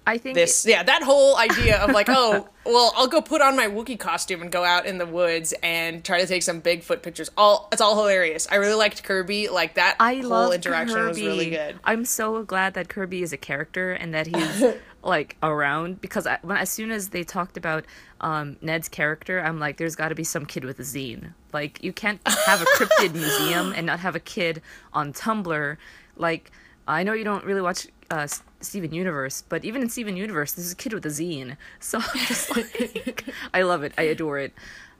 I 0.05 0.17
think 0.17 0.35
this 0.35 0.65
yeah 0.65 0.83
that 0.83 1.01
whole 1.03 1.37
idea 1.37 1.77
of 1.79 1.91
like 1.91 2.07
oh 2.09 2.47
well 2.65 2.93
i'll 2.97 3.07
go 3.07 3.21
put 3.21 3.41
on 3.41 3.55
my 3.55 3.67
Wookiee 3.67 3.99
costume 3.99 4.41
and 4.41 4.51
go 4.51 4.63
out 4.63 4.85
in 4.85 4.97
the 4.97 5.05
woods 5.05 5.53
and 5.63 6.03
try 6.03 6.19
to 6.19 6.27
take 6.27 6.43
some 6.43 6.61
bigfoot 6.61 7.01
pictures 7.01 7.31
all 7.37 7.69
it's 7.71 7.81
all 7.81 7.95
hilarious 7.95 8.47
i 8.51 8.55
really 8.55 8.75
liked 8.75 9.03
kirby 9.03 9.47
like 9.47 9.75
that 9.75 9.95
I 9.99 10.15
whole 10.15 10.51
interaction 10.51 10.95
Kirby. 10.97 11.07
was 11.07 11.21
really 11.21 11.49
good 11.49 11.79
I'm 11.83 12.05
so 12.05 12.43
glad 12.43 12.73
that 12.73 12.89
Kirby 12.89 13.23
is 13.23 13.31
a 13.31 13.37
character 13.37 13.93
and 13.93 14.13
that 14.13 14.27
he's 14.27 14.63
like 15.03 15.37
around 15.41 16.01
because 16.01 16.27
I, 16.27 16.39
when 16.41 16.57
as 16.57 16.69
soon 16.69 16.91
as 16.91 17.09
they 17.09 17.23
talked 17.23 17.57
about 17.57 17.85
um, 18.23 18.57
Ned's 18.61 18.89
character, 18.89 19.39
I'm 19.39 19.59
like, 19.59 19.77
there's 19.77 19.95
got 19.95 20.09
to 20.09 20.15
be 20.15 20.23
some 20.23 20.45
kid 20.45 20.63
with 20.65 20.79
a 20.79 20.83
zine. 20.83 21.33
Like 21.51 21.83
you 21.83 21.93
can't 21.93 22.19
have 22.47 22.61
a 22.61 22.65
cryptid 22.65 23.13
museum 23.23 23.73
and 23.75 23.85
not 23.85 23.99
have 23.99 24.15
a 24.15 24.19
kid 24.19 24.61
on 24.93 25.13
Tumblr. 25.13 25.77
Like 26.17 26.51
I 26.87 27.03
know 27.03 27.13
you 27.13 27.23
don't 27.23 27.43
really 27.45 27.61
watch 27.61 27.87
uh, 28.09 28.27
Steven 28.61 28.93
Universe, 28.93 29.43
but 29.47 29.63
even 29.65 29.81
in 29.81 29.89
Steven 29.89 30.17
Universe, 30.17 30.53
there's 30.53 30.71
a 30.71 30.75
kid 30.75 30.93
with 30.93 31.05
a 31.05 31.09
zine. 31.09 31.57
So 31.79 31.99
I'm 31.99 32.19
just 32.27 32.55
like, 32.55 33.25
I 33.53 33.61
love 33.61 33.83
it. 33.83 33.93
I 33.97 34.03
adore 34.03 34.39
it. 34.39 34.53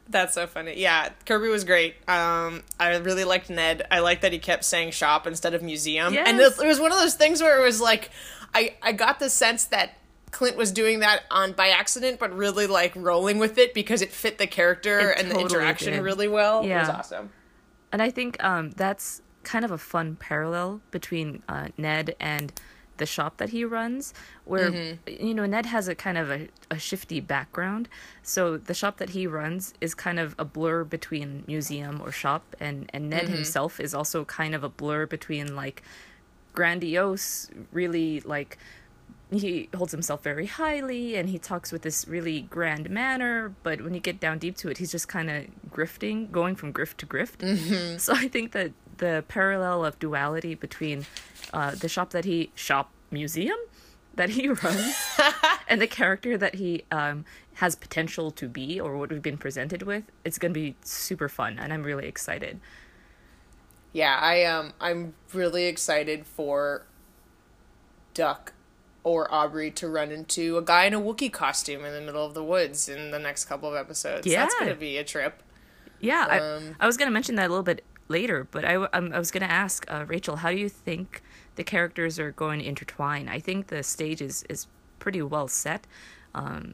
That's 0.10 0.34
so 0.34 0.46
funny. 0.48 0.74
Yeah, 0.80 1.10
Kirby 1.26 1.48
was 1.48 1.64
great. 1.64 1.96
Um, 2.10 2.62
I 2.78 2.98
really 2.98 3.24
liked 3.24 3.50
Ned. 3.50 3.88
I 3.90 4.00
liked 4.00 4.22
that 4.24 4.34
he 4.34 4.40
kept 4.40 4.66
saying 4.66 4.92
shop 4.92 5.26
instead 5.26 5.54
of 5.54 5.64
museum. 5.64 6.08
And 6.18 6.38
Yes. 6.38 6.60
it, 6.60 6.66
it 6.66 6.68
was 6.68 6.80
one 6.80 6.92
of 6.92 6.98
those 7.00 7.14
things 7.16 7.42
where 7.42 7.58
it 7.58 7.64
was 7.64 7.80
like, 7.80 8.10
I 8.54 8.76
I 8.82 8.92
got 8.92 9.20
the 9.20 9.30
sense 9.30 9.64
that 9.66 9.98
Clint 10.34 10.58
was 10.58 10.72
doing 10.74 11.00
that 11.00 11.24
on 11.32 11.54
by 11.54 11.70
accident, 11.70 12.20
but 12.20 12.36
really 12.36 12.68
like 12.68 12.92
rolling 12.96 13.38
with 13.40 13.58
it 13.58 13.74
because 13.74 14.02
it 14.02 14.12
fit 14.12 14.38
the 14.38 14.48
character 14.48 15.12
It 15.12 15.20
and 15.20 15.32
the 15.32 15.40
interaction 15.40 15.94
did. 15.94 16.02
really 16.02 16.28
well. 16.28 16.66
Yeah. 16.66 16.78
It 16.78 16.80
was 16.82 16.90
awesome. 16.90 17.30
And 17.94 18.02
I 18.02 18.10
think 18.10 18.44
um, 18.44 18.72
that's 18.72 19.22
kind 19.44 19.64
of 19.64 19.72
a 19.72 19.78
fun 19.78 20.16
parallel 20.18 20.82
between 20.92 21.44
uh, 21.48 21.68
Ned 21.78 22.16
and 22.20 22.52
the 22.98 23.06
shop 23.08 23.38
that 23.38 23.50
he 23.50 23.66
runs, 23.66 24.14
where 24.46 24.70
Mm-hmm. 24.70 25.26
you 25.28 25.34
know 25.34 25.46
Ned 25.48 25.66
has 25.66 25.88
a 25.88 25.96
kind 25.96 26.16
of 26.18 26.30
a, 26.30 26.48
a 26.70 26.78
shifty 26.78 27.20
background, 27.20 27.90
so 28.22 28.56
the 28.56 28.76
shop 28.76 28.98
that 28.98 29.10
he 29.10 29.26
runs 29.26 29.74
is 29.82 29.96
kind 29.96 30.20
of 30.20 30.36
a 30.38 30.46
blur 30.46 30.84
between 30.84 31.44
museum 31.48 32.00
or 32.04 32.12
shop, 32.12 32.56
and 32.60 32.90
and 32.94 33.10
Ned 33.10 33.24
Mm-hmm. 33.24 33.34
himself 33.34 33.80
is 33.80 33.96
also 33.96 34.24
kind 34.26 34.54
of 34.54 34.64
a 34.64 34.70
blur 34.70 35.08
between 35.08 35.56
like 35.56 35.82
grandiose, 36.54 37.50
really 37.72 38.20
like 38.22 38.58
he 39.36 39.70
holds 39.76 39.92
himself 39.92 40.24
very 40.24 40.46
highly 40.46 41.16
and 41.16 41.30
he 41.30 41.38
talks 41.40 41.72
with 41.72 41.82
this 41.82 42.08
really 42.08 42.42
grand 42.42 42.90
manner 42.90 43.54
but 43.64 43.82
when 43.82 43.94
you 43.94 44.00
get 44.00 44.20
down 44.20 44.38
deep 44.38 44.56
to 44.56 44.70
it 44.70 44.78
he's 44.78 44.92
just 44.92 45.08
kind 45.08 45.30
of 45.30 45.46
grifting 45.72 46.32
going 46.32 46.56
from 46.56 46.72
grift 46.74 46.98
to 46.98 47.06
grift 47.06 47.38
Mm-hmm. 47.38 47.98
so 47.98 48.14
i 48.14 48.28
think 48.28 48.52
that 48.52 48.72
the 48.98 49.24
parallel 49.28 49.84
of 49.86 49.98
duality 50.00 50.56
between 50.56 51.06
uh, 51.54 51.72
the 51.76 51.90
shop 51.90 52.12
that 52.12 52.26
he 52.26 52.52
shop 52.56 52.92
museum 53.12 53.58
that 54.16 54.30
he 54.30 54.48
runs 54.64 54.96
and 55.68 55.82
the 55.82 55.88
character 55.88 56.38
that 56.38 56.56
he 56.56 56.84
um, 56.92 57.26
has 57.56 57.76
potential 57.76 58.30
to 58.32 58.48
be 58.48 58.80
or 58.80 58.98
what 58.98 59.10
we've 59.10 59.22
been 59.22 59.38
presented 59.38 59.82
with 59.84 60.04
it's 60.24 60.38
going 60.38 60.54
to 60.54 60.60
be 60.60 60.76
super 60.84 61.28
fun 61.30 61.58
and 61.60 61.74
i'm 61.74 61.84
really 61.84 62.08
excited 62.08 62.60
Yeah, 63.94 64.18
I 64.20 64.44
um 64.46 64.74
I'm 64.82 65.14
really 65.34 65.66
excited 65.66 66.26
for 66.26 66.86
Duck 68.16 68.54
or 69.04 69.32
Aubrey 69.34 69.70
to 69.72 69.88
run 69.88 70.12
into 70.12 70.58
a 70.58 70.62
guy 70.62 70.86
in 70.86 70.94
a 70.94 71.00
Wookiee 71.00 71.32
costume 71.32 71.84
in 71.86 71.94
the 71.94 72.02
middle 72.02 72.26
of 72.26 72.34
the 72.34 72.44
woods 72.44 72.88
in 72.88 73.12
the 73.12 73.20
next 73.20 73.46
couple 73.46 73.70
of 73.70 73.76
episodes. 73.76 74.26
Yeah. 74.26 74.42
That's 74.44 74.56
gonna 74.60 74.76
be 74.76 74.98
a 74.98 75.04
trip. 75.04 75.42
Yeah, 76.00 76.26
Um, 76.26 76.76
I, 76.80 76.84
I 76.84 76.88
was 76.88 76.98
going 76.98 77.08
to 77.08 77.14
mention 77.14 77.36
that 77.36 77.46
a 77.48 77.50
little 77.50 77.64
bit 77.64 77.82
later, 78.10 78.46
but 78.52 78.66
I, 78.66 78.76
um, 78.76 79.14
I 79.14 79.20
was 79.20 79.32
going 79.32 79.40
to 79.44 79.50
ask 79.50 79.90
uh, 79.90 80.04
Rachel, 80.06 80.36
how 80.36 80.50
do 80.52 80.58
you 80.58 80.68
think 80.68 81.24
the 81.56 81.64
characters 81.64 82.20
are 82.20 82.32
going 82.32 82.60
to 82.60 82.66
intertwine? 82.66 83.30
I 83.30 83.40
think 83.40 83.68
the 83.68 83.84
stage 83.84 84.22
is, 84.22 84.44
is 84.50 84.68
pretty 85.00 85.22
well 85.22 85.48
set. 85.48 85.88
Um, 86.36 86.74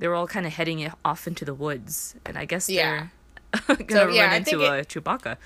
they 0.00 0.08
were 0.08 0.16
all 0.16 0.26
kind 0.26 0.46
of 0.46 0.54
heading 0.54 0.90
off 1.04 1.28
into 1.28 1.44
the 1.44 1.54
woods, 1.54 2.16
and 2.26 2.36
I 2.36 2.44
guess 2.44 2.68
Yeah. 2.68 3.06
they're 3.52 3.76
going 3.76 3.86
to 3.86 3.94
So, 3.94 4.08
yeah, 4.08 4.26
run 4.26 4.34
into 4.38 4.60
a 4.64 4.84
Chewbacca. 4.84 5.36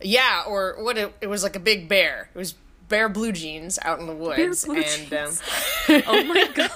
Yeah, 0.00 0.44
or 0.46 0.76
what 0.84 0.96
it, 0.98 1.12
it 1.20 1.26
was 1.26 1.42
like 1.42 1.56
a 1.56 1.60
big 1.60 1.88
bear. 1.88 2.30
It 2.32 2.38
was 2.38 2.54
bear 2.90 3.08
blue 3.08 3.32
jeans 3.32 3.78
out 3.80 3.98
in 4.00 4.06
the 4.06 4.14
woods 4.14 4.64
and 4.64 5.12
um, 5.14 5.32
oh 6.06 6.24
my 6.24 6.50
god! 6.54 6.70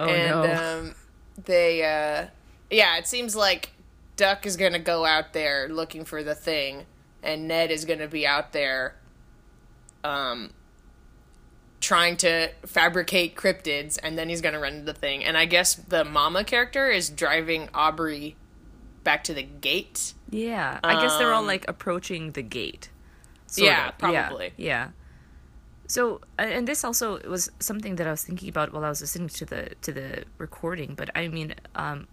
oh 0.00 0.06
and 0.06 0.30
no! 0.30 0.80
um 0.80 0.94
they 1.44 1.82
uh 1.82 2.28
yeah, 2.70 2.96
it 2.96 3.06
seems 3.06 3.36
like 3.36 3.72
Duck 4.16 4.46
is 4.46 4.56
going 4.56 4.72
to 4.72 4.78
go 4.78 5.04
out 5.04 5.32
there 5.34 5.68
looking 5.68 6.04
for 6.06 6.22
the 6.22 6.34
thing 6.34 6.86
and 7.22 7.46
Ned 7.46 7.70
is 7.70 7.84
going 7.84 7.98
to 7.98 8.08
be 8.08 8.26
out 8.26 8.52
there 8.52 8.94
um 10.02 10.54
trying 11.80 12.16
to 12.16 12.48
fabricate 12.64 13.36
cryptids 13.36 13.98
and 14.02 14.16
then 14.16 14.30
he's 14.30 14.40
going 14.40 14.54
to 14.54 14.58
run 14.58 14.74
into 14.74 14.86
the 14.86 14.98
thing. 14.98 15.22
And 15.22 15.36
I 15.36 15.44
guess 15.44 15.74
the 15.74 16.04
mama 16.04 16.42
character 16.42 16.90
is 16.90 17.10
driving 17.10 17.68
Aubrey 17.74 18.36
back 19.02 19.22
to 19.24 19.34
the 19.34 19.42
gate. 19.42 20.14
yeah, 20.30 20.80
I 20.82 21.00
guess 21.02 21.18
they're 21.18 21.32
all 21.32 21.40
um, 21.40 21.46
like 21.46 21.66
approaching 21.68 22.32
the 22.32 22.42
gate. 22.42 22.88
Yeah, 23.62 23.88
of. 23.88 23.98
probably. 23.98 24.52
Yeah. 24.56 24.66
yeah. 24.66 24.88
So, 25.86 26.20
uh, 26.38 26.42
and 26.42 26.66
this 26.66 26.82
also 26.82 27.20
was 27.28 27.50
something 27.60 27.96
that 27.96 28.06
I 28.06 28.10
was 28.10 28.24
thinking 28.24 28.48
about 28.48 28.72
while 28.72 28.84
I 28.84 28.88
was 28.88 29.00
listening 29.00 29.28
to 29.28 29.44
the 29.44 29.70
to 29.82 29.92
the 29.92 30.24
recording. 30.38 30.94
But 30.94 31.10
I 31.14 31.28
mean, 31.28 31.54
um, 31.74 32.08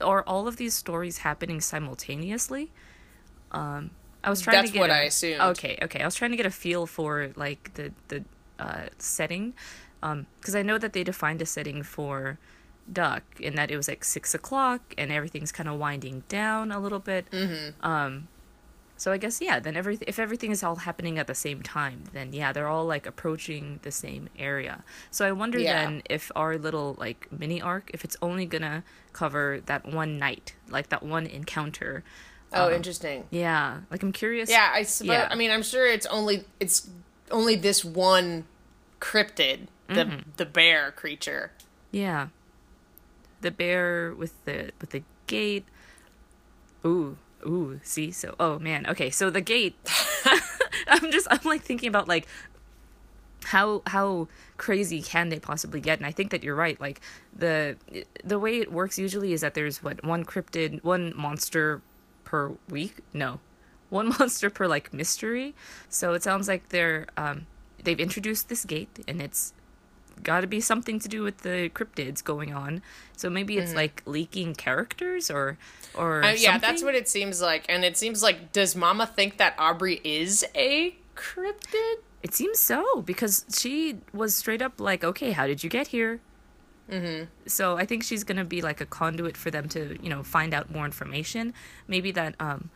are 0.00 0.22
all 0.26 0.48
of 0.48 0.56
these 0.56 0.74
stories 0.74 1.18
happening 1.18 1.60
simultaneously? 1.60 2.72
Um, 3.52 3.90
I 4.24 4.30
was 4.30 4.40
trying 4.40 4.56
That's 4.56 4.70
to 4.70 4.72
get 4.74 4.80
what 4.80 4.90
a- 4.90 4.94
I 4.94 5.02
assumed. 5.02 5.40
Okay, 5.40 5.78
okay. 5.82 6.00
I 6.00 6.04
was 6.04 6.14
trying 6.16 6.32
to 6.32 6.36
get 6.36 6.46
a 6.46 6.50
feel 6.50 6.86
for 6.86 7.30
like 7.36 7.74
the 7.74 7.92
the 8.08 8.24
uh, 8.58 8.86
setting, 8.98 9.54
because 10.00 10.54
I 10.56 10.62
know 10.62 10.78
that 10.78 10.92
they 10.92 11.04
defined 11.04 11.40
a 11.40 11.46
setting 11.46 11.82
for 11.82 12.38
Duck 12.92 13.22
in 13.40 13.54
that 13.54 13.70
it 13.70 13.76
was 13.76 13.88
like 13.88 14.04
six 14.04 14.34
o'clock 14.34 14.80
and 14.98 15.10
everything's 15.10 15.52
kind 15.52 15.68
of 15.68 15.78
winding 15.78 16.24
down 16.28 16.70
a 16.70 16.78
little 16.78 16.98
bit. 16.98 17.30
Mm-hmm. 17.30 17.86
Um, 17.86 18.28
so 18.96 19.12
I 19.12 19.18
guess 19.18 19.40
yeah. 19.40 19.58
Then 19.60 19.76
every 19.76 19.98
if 20.06 20.18
everything 20.18 20.50
is 20.50 20.62
all 20.62 20.76
happening 20.76 21.18
at 21.18 21.26
the 21.26 21.34
same 21.34 21.62
time, 21.62 22.04
then 22.12 22.32
yeah, 22.32 22.52
they're 22.52 22.68
all 22.68 22.86
like 22.86 23.06
approaching 23.06 23.80
the 23.82 23.90
same 23.90 24.28
area. 24.38 24.84
So 25.10 25.26
I 25.26 25.32
wonder 25.32 25.58
Yeah. 25.58 25.84
then 25.84 26.02
if 26.08 26.30
our 26.36 26.56
little 26.58 26.94
like 26.98 27.28
mini 27.32 27.60
arc, 27.60 27.90
if 27.94 28.04
it's 28.04 28.16
only 28.22 28.46
gonna 28.46 28.84
cover 29.12 29.60
that 29.66 29.84
one 29.86 30.18
night, 30.18 30.54
like 30.68 30.88
that 30.90 31.02
one 31.02 31.26
encounter. 31.26 32.04
Oh, 32.56 32.70
interesting. 32.70 33.24
Yeah, 33.30 33.80
like 33.90 34.02
I'm 34.04 34.12
curious. 34.12 34.48
Yeah, 34.48 34.70
I 34.72 34.84
suppose. 34.84 35.08
Yeah. 35.10 35.28
I 35.28 35.34
mean, 35.34 35.50
I'm 35.50 35.64
sure 35.64 35.86
it's 35.88 36.06
only 36.06 36.44
it's 36.60 36.88
only 37.32 37.56
this 37.56 37.84
one 37.84 38.44
cryptid, 39.00 39.66
the 39.88 39.94
Mm-hmm. 40.04 40.30
the 40.36 40.46
bear 40.46 40.92
creature. 40.92 41.50
Yeah. 41.90 42.28
The 43.40 43.50
bear 43.50 44.14
with 44.14 44.32
the 44.44 44.70
with 44.80 44.90
the 44.90 45.02
gate. 45.26 45.64
Ooh, 46.86 47.16
ooh, 47.46 47.80
see? 47.82 48.10
So 48.10 48.34
oh 48.38 48.58
man. 48.58 48.86
Okay, 48.86 49.10
so 49.10 49.30
the 49.30 49.40
gate 49.40 49.76
I'm 50.88 51.10
just 51.10 51.26
I'm 51.30 51.40
like 51.44 51.62
thinking 51.62 51.88
about 51.88 52.08
like 52.08 52.26
how 53.44 53.82
how 53.86 54.28
crazy 54.56 55.02
can 55.02 55.28
they 55.28 55.38
possibly 55.38 55.80
get? 55.80 55.98
And 55.98 56.06
I 56.06 56.12
think 56.12 56.30
that 56.30 56.42
you're 56.42 56.54
right. 56.54 56.80
Like 56.80 57.00
the 57.36 57.76
the 58.24 58.38
way 58.38 58.58
it 58.60 58.72
works 58.72 58.98
usually 58.98 59.32
is 59.32 59.42
that 59.42 59.54
there's 59.54 59.82
what 59.82 60.04
one 60.04 60.24
cryptid, 60.24 60.82
one 60.82 61.12
monster 61.16 61.82
per 62.24 62.52
week. 62.68 62.98
No. 63.12 63.40
One 63.90 64.08
monster 64.18 64.50
per 64.50 64.66
like 64.66 64.92
mystery. 64.92 65.54
So 65.88 66.14
it 66.14 66.22
sounds 66.22 66.48
like 66.48 66.70
they're 66.70 67.06
um 67.16 67.46
they've 67.82 68.00
introduced 68.00 68.48
this 68.48 68.64
gate 68.64 69.04
and 69.06 69.20
it's 69.20 69.52
got 70.22 70.40
to 70.40 70.46
be 70.46 70.60
something 70.60 70.98
to 71.00 71.08
do 71.08 71.22
with 71.22 71.38
the 71.38 71.70
cryptids 71.70 72.22
going 72.22 72.52
on. 72.52 72.82
So 73.16 73.30
maybe 73.30 73.58
it's 73.58 73.74
like 73.74 74.02
leaking 74.06 74.54
characters 74.54 75.30
or 75.30 75.58
or 75.94 76.22
Mm-hmm. 76.22 76.24
Uh, 76.24 76.32
yeah, 76.32 76.58
that's 76.58 76.82
what 76.82 76.94
it 76.94 77.08
seems 77.08 77.40
like. 77.40 77.64
And 77.68 77.84
it 77.84 77.96
seems 77.96 78.22
like 78.22 78.52
does 78.52 78.74
Mama 78.74 79.06
think 79.06 79.38
that 79.38 79.54
Aubrey 79.58 80.00
is 80.04 80.44
a 80.54 80.96
cryptid? 81.16 81.96
It 82.22 82.34
seems 82.34 82.58
so 82.58 83.02
because 83.02 83.44
she 83.54 83.98
was 84.12 84.34
straight 84.34 84.62
up 84.62 84.80
like, 84.80 85.04
"Okay, 85.04 85.32
how 85.32 85.46
did 85.46 85.62
you 85.62 85.70
get 85.70 85.88
here?" 85.88 86.20
Mm-hmm. 86.90 87.24
So 87.46 87.76
I 87.76 87.86
think 87.86 88.02
she's 88.02 88.24
gonna 88.24 88.44
be 88.44 88.60
like 88.62 88.80
a 88.80 88.86
conduit 88.86 89.36
for 89.36 89.50
them 89.50 89.68
to, 89.70 89.98
you 90.02 90.10
know, 90.10 90.22
find 90.22 90.52
out 90.54 90.70
more 90.70 90.84
information. 90.84 91.54
Maybe 91.88 92.10
that 92.12 92.34
um, 92.40 92.70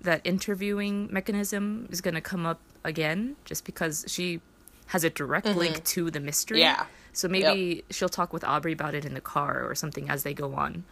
that 0.00 0.20
interviewing 0.24 1.08
mechanism 1.12 1.88
is 1.90 2.00
gonna 2.00 2.20
come 2.20 2.46
up 2.46 2.60
again, 2.84 3.36
just 3.44 3.64
because 3.64 4.04
she 4.08 4.40
has 4.92 5.04
a 5.04 5.10
direct 5.10 5.46
link 5.46 5.82
to 5.84 6.10
the 6.10 6.20
mystery. 6.20 6.58
Mm-hmm. 6.58 6.80
Yeah. 6.80 6.86
So 7.14 7.26
maybe 7.26 7.82
she'll 7.90 8.10
talk 8.10 8.30
with 8.34 8.44
Aubrey 8.44 8.72
about 8.72 8.94
it 8.94 9.06
in 9.06 9.14
the 9.14 9.22
car 9.22 9.64
or 9.66 9.74
something 9.74 10.10
as 10.10 10.22
they 10.22 10.34
go 10.34 10.54
on. 10.54 10.84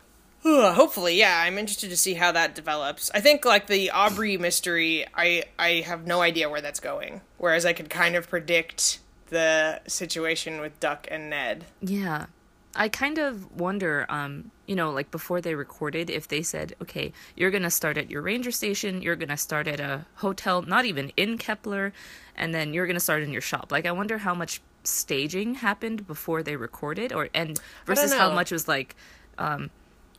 Hopefully, 0.42 1.18
yeah. 1.18 1.42
I'm 1.44 1.58
interested 1.58 1.90
to 1.90 1.98
see 1.98 2.14
how 2.14 2.32
that 2.32 2.54
develops. 2.54 3.10
I 3.14 3.20
think 3.20 3.44
like 3.44 3.66
the 3.66 3.90
Aubrey 3.90 4.38
mystery, 4.48 5.04
I 5.14 5.44
I 5.58 5.84
have 5.86 6.06
no 6.06 6.22
idea 6.22 6.48
where 6.48 6.62
that's 6.62 6.80
going. 6.80 7.20
Whereas 7.36 7.66
I 7.66 7.74
could 7.74 7.90
kind 7.90 8.16
of 8.16 8.26
predict 8.26 9.00
the 9.28 9.82
situation 9.86 10.62
with 10.62 10.80
Duck 10.80 11.06
and 11.10 11.28
Ned. 11.28 11.66
Yeah. 11.82 12.26
I 12.74 12.88
kind 12.88 13.18
of 13.18 13.50
wonder, 13.58 14.06
um, 14.08 14.52
you 14.66 14.76
know, 14.76 14.90
like 14.90 15.10
before 15.10 15.40
they 15.40 15.54
recorded, 15.54 16.08
if 16.08 16.28
they 16.28 16.42
said, 16.42 16.76
okay, 16.80 17.12
you're 17.34 17.50
going 17.50 17.64
to 17.64 17.70
start 17.70 17.98
at 17.98 18.10
your 18.10 18.22
ranger 18.22 18.52
station, 18.52 19.02
you're 19.02 19.16
going 19.16 19.28
to 19.28 19.36
start 19.36 19.66
at 19.66 19.80
a 19.80 20.06
hotel, 20.16 20.62
not 20.62 20.84
even 20.84 21.12
in 21.16 21.36
Kepler, 21.36 21.92
and 22.36 22.54
then 22.54 22.72
you're 22.72 22.86
going 22.86 22.94
to 22.94 23.00
start 23.00 23.22
in 23.22 23.32
your 23.32 23.40
shop. 23.40 23.72
Like, 23.72 23.86
I 23.86 23.92
wonder 23.92 24.18
how 24.18 24.34
much 24.34 24.60
staging 24.84 25.54
happened 25.56 26.06
before 26.06 26.42
they 26.42 26.56
recorded, 26.56 27.12
or 27.12 27.28
and 27.34 27.58
versus 27.86 28.12
how 28.14 28.32
much 28.32 28.50
was 28.52 28.68
like 28.68 28.94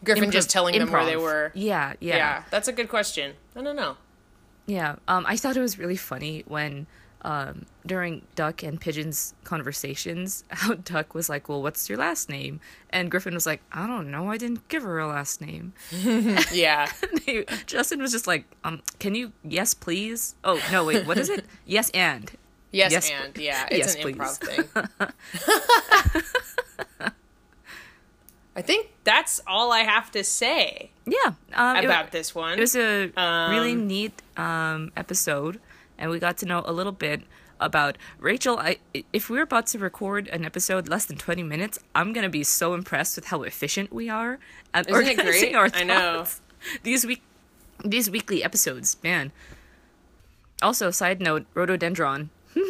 Griffin 0.04 0.26
improv- 0.26 0.32
just 0.32 0.50
telling 0.50 0.78
them 0.78 0.92
where 0.92 1.06
they 1.06 1.18
were. 1.18 1.52
Yeah, 1.54 1.94
yeah, 2.00 2.16
Yeah, 2.16 2.44
that's 2.50 2.68
a 2.68 2.74
good 2.74 2.90
question. 2.90 3.36
I 3.56 3.62
don't 3.62 3.76
know. 3.76 3.98
Yeah, 4.66 4.96
um, 5.08 5.26
I 5.28 5.38
thought 5.38 5.58
it 5.58 5.62
was 5.62 5.80
really 5.80 5.96
funny 5.96 6.44
when 6.48 6.88
um, 7.24 7.66
during 7.86 8.24
Duck 8.36 8.64
and 8.64 8.80
Pigeon's 8.82 9.34
conversations, 9.44 10.44
how 10.50 10.74
Duck 10.74 11.14
was 11.14 11.30
like, 11.30 11.48
"Well, 11.50 11.62
what's 11.62 11.88
your 11.90 11.98
last 12.00 12.30
name?" 12.30 12.60
and 12.90 13.12
Griffin 13.12 13.34
was 13.34 13.46
like, 13.46 13.62
"I 13.72 13.86
don't 13.88 14.10
know. 14.12 14.30
I 14.32 14.38
didn't 14.38 14.68
give 14.70 14.84
her 14.84 15.00
a 15.00 15.08
last 15.08 15.42
name." 15.42 15.74
Yeah. 16.52 16.90
They- 17.26 17.46
Justin 17.68 18.02
was 18.02 18.12
just 18.12 18.28
like, 18.28 18.46
"Um, 18.64 18.82
can 19.00 19.16
you 19.16 19.32
yes, 19.44 19.74
please?" 19.74 20.36
Oh 20.44 20.62
no, 20.72 20.86
wait, 20.86 21.06
what 21.06 21.18
is 21.18 21.30
it? 21.30 21.46
yes, 21.66 21.90
and 21.92 22.32
Yes, 22.74 22.94
Yes, 22.94 23.12
and 23.12 23.38
yeah, 23.38 23.68
it's 23.70 23.78
yes, 23.80 23.96
an 23.96 24.02
please. 24.02 24.16
improv 24.16 24.38
thing. 24.38 24.64
I 28.56 28.62
think 28.62 28.90
that's 29.06 29.40
all 29.48 29.72
I 29.72 29.80
have 29.80 30.12
to 30.12 30.24
say 30.24 30.92
Yeah. 31.06 31.34
Um, 31.54 31.78
it- 31.78 31.86
about 31.86 32.12
this 32.12 32.36
one. 32.36 32.58
It 32.58 32.62
was 32.62 32.76
a 32.76 33.12
really 33.50 33.72
Um, 33.74 33.88
neat 33.88 34.22
um, 34.38 34.92
episode, 34.98 35.60
and 36.02 36.10
we 36.12 36.20
got 36.20 36.38
to 36.40 36.46
know 36.46 36.64
a 36.66 36.74
little 36.74 36.92
bit 36.92 37.22
about 37.62 37.98
Rachel. 38.20 38.58
I, 38.58 38.78
if 39.14 39.30
we're 39.30 39.44
about 39.44 39.68
to 39.68 39.80
record 39.80 40.28
an 40.30 40.44
episode 40.44 40.90
less 40.90 41.06
than 41.06 41.18
twenty 41.18 41.44
minutes, 41.44 41.80
I'm 41.96 42.12
gonna 42.12 42.28
be 42.28 42.44
so 42.44 42.74
impressed 42.74 43.16
with 43.16 43.26
how 43.26 43.44
efficient 43.44 43.94
we 43.94 44.10
are 44.10 44.40
at 44.74 44.90
Isn't 44.90 45.06
it 45.06 45.10
organizing 45.12 45.52
great? 45.52 45.56
our 45.56 45.70
I 45.74 45.84
know. 45.84 46.26
These 46.84 47.06
week, 47.06 47.22
these 47.86 48.10
weekly 48.10 48.44
episodes, 48.44 48.98
man. 49.04 49.32
Also, 50.62 50.92
side 50.92 51.22
note, 51.22 51.46
rhododendron. 51.54 52.32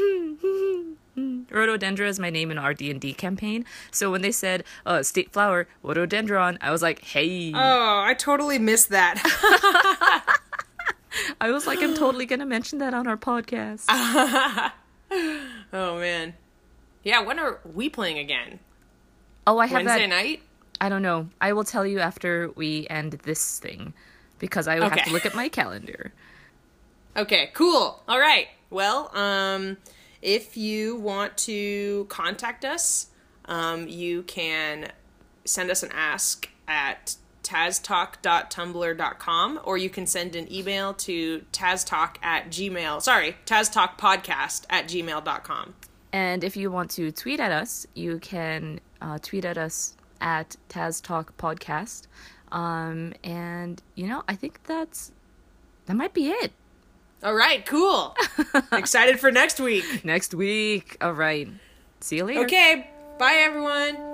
Rhododendron 1.50 2.08
is 2.08 2.20
my 2.20 2.30
name 2.30 2.52
in 2.52 2.58
our 2.58 2.74
D 2.74 2.90
and 2.90 3.02
D 3.02 3.14
campaign. 3.14 3.66
So 3.92 4.10
when 4.12 4.22
they 4.22 4.32
said 4.32 4.64
uh, 4.86 5.04
state 5.04 5.34
flower, 5.34 5.68
rhododendron, 5.84 6.58
I 6.62 6.72
was 6.72 6.82
like, 6.82 7.04
hey. 7.04 7.52
oh, 7.54 8.02
I 8.02 8.14
totally 8.14 8.58
missed 8.60 8.90
that. 8.90 9.16
I 11.42 11.52
was 11.52 11.68
like, 11.68 11.82
I'm 11.82 11.96
totally 11.96 12.26
gonna 12.26 12.46
mention 12.46 12.80
that 12.80 12.94
on 12.94 13.08
our 13.08 13.18
podcast. 13.18 13.86
oh 15.74 16.00
man. 16.00 16.34
Yeah, 17.04 17.22
when 17.22 17.40
are 17.40 17.60
we 17.74 17.90
playing 17.90 18.20
again? 18.20 18.60
oh, 19.48 19.58
I 19.58 19.66
have 19.66 19.86
Wednesday 19.86 20.08
that. 20.08 20.10
night? 20.10 20.42
I 20.80 20.90
don't 20.90 21.02
know. 21.02 21.30
I 21.40 21.54
will 21.54 21.64
tell 21.64 21.86
you 21.86 22.00
after 22.00 22.52
we 22.56 22.88
end 22.90 23.14
this 23.24 23.60
thing, 23.60 23.94
because 24.40 24.68
I 24.68 24.80
will 24.80 24.90
have 24.90 25.04
to 25.04 25.12
look 25.12 25.26
at 25.26 25.36
my 25.36 25.50
calendar. 25.50 26.14
Okay, 27.16 27.52
cool. 27.54 28.02
All 28.08 28.20
right. 28.20 28.48
Well, 28.70 29.16
um, 29.16 29.78
if 30.22 30.56
you 30.56 30.96
want 30.96 31.38
to 31.40 32.06
contact 32.10 32.64
us, 32.64 33.08
um, 33.46 33.88
you 33.88 34.24
can 34.24 34.92
send 35.46 35.70
us 35.70 35.84
an 35.84 35.92
ask 35.94 36.48
at 36.68 37.16
taztalk.tumblr.com 37.52 39.60
or 39.64 39.78
you 39.78 39.90
can 39.90 40.06
send 40.06 40.36
an 40.36 40.52
email 40.52 40.94
to 40.94 41.40
taztalk 41.52 42.16
at 42.22 42.50
gmail 42.50 43.02
sorry 43.02 43.36
taztalkpodcast 43.46 44.66
at 44.70 44.88
gmail.com 44.88 45.74
And 46.14 46.44
if 46.44 46.58
you 46.58 46.72
want 46.72 46.92
to 46.92 47.12
tweet 47.12 47.40
at 47.40 47.52
us, 47.52 47.88
you 47.94 48.20
can 48.20 48.80
uh, 49.02 49.18
tweet 49.22 49.46
at 49.46 49.58
us 49.58 49.96
at 50.20 50.56
Taz 50.70 51.02
Talk 51.02 51.36
Podcast. 51.38 52.08
Um, 52.52 53.14
and 53.24 53.82
you 53.96 54.08
know, 54.08 54.24
I 54.28 54.36
think 54.36 54.60
that's 54.66 55.12
that 55.86 55.96
might 55.96 56.14
be 56.14 56.28
it. 56.30 56.52
all 57.24 57.34
right 57.34 57.66
cool 57.66 58.14
excited 58.74 59.20
for 59.22 59.32
next 59.32 59.60
week 59.60 60.04
Next 60.04 60.34
week. 60.34 60.98
All 61.02 61.14
right. 61.14 61.48
See 62.02 62.18
you 62.18 62.26
later. 62.26 62.42
okay 62.42 62.90
bye 63.18 63.36
everyone 63.46 64.11